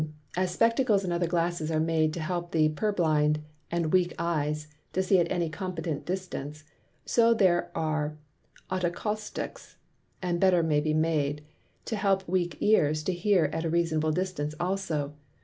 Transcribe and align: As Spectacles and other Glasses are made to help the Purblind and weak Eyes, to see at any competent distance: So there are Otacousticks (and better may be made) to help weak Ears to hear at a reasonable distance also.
As 0.35 0.49
Spectacles 0.49 1.03
and 1.03 1.13
other 1.13 1.27
Glasses 1.27 1.69
are 1.69 1.79
made 1.79 2.11
to 2.15 2.19
help 2.21 2.49
the 2.49 2.69
Purblind 2.69 3.37
and 3.69 3.93
weak 3.93 4.15
Eyes, 4.17 4.67
to 4.93 5.03
see 5.03 5.19
at 5.19 5.31
any 5.31 5.47
competent 5.47 6.07
distance: 6.07 6.63
So 7.05 7.35
there 7.35 7.69
are 7.75 8.17
Otacousticks 8.71 9.75
(and 10.19 10.39
better 10.39 10.63
may 10.63 10.79
be 10.79 10.95
made) 10.95 11.43
to 11.85 11.95
help 11.95 12.27
weak 12.27 12.57
Ears 12.63 13.03
to 13.03 13.13
hear 13.13 13.45
at 13.53 13.63
a 13.63 13.69
reasonable 13.69 14.11
distance 14.11 14.55
also. 14.59 15.13